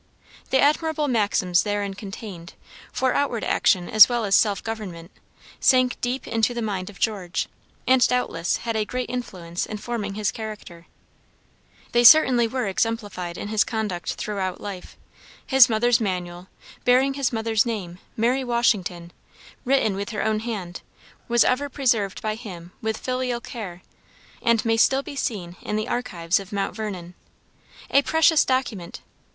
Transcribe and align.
The 0.49 0.59
admirable 0.59 1.07
maxims 1.07 1.61
therein 1.61 1.93
contained, 1.93 2.55
for 2.91 3.13
outward 3.13 3.43
action 3.43 3.87
as 3.87 4.09
well 4.09 4.25
as 4.25 4.33
self 4.33 4.63
government, 4.63 5.11
sank 5.59 6.01
deep 6.01 6.27
into 6.27 6.55
the 6.55 6.61
mind 6.63 6.89
of 6.89 6.97
George, 6.97 7.47
and 7.85 8.07
doubtless 8.07 8.57
had 8.65 8.75
a 8.75 8.83
great 8.83 9.11
influence 9.11 9.67
in 9.67 9.77
forming 9.77 10.15
his 10.15 10.31
character. 10.31 10.87
They 11.91 12.03
certainly 12.03 12.47
were 12.47 12.65
exemplified 12.65 13.37
in 13.37 13.49
his 13.49 13.63
conduct 13.63 14.15
throughout 14.15 14.59
life. 14.59 14.97
His 15.45 15.69
mother's 15.69 15.99
manual, 16.01 16.47
bearing 16.83 17.13
his 17.13 17.31
mother's 17.31 17.63
name, 17.63 17.99
Mary 18.17 18.43
Washington, 18.43 19.11
written 19.65 19.95
with 19.95 20.09
her 20.09 20.23
own 20.23 20.39
hand, 20.39 20.81
was 21.27 21.43
ever 21.43 21.69
preserved 21.69 22.23
by 22.23 22.33
him 22.33 22.71
with 22.81 22.97
filial 22.97 23.39
care, 23.39 23.83
and 24.41 24.65
may 24.65 24.77
still 24.77 25.03
be 25.03 25.15
seen 25.15 25.57
in 25.61 25.75
the 25.75 25.87
archives 25.87 26.39
of 26.39 26.51
Mount 26.51 26.75
Vernon. 26.75 27.13
A 27.91 28.01
precious 28.01 28.43
document! 28.43 29.01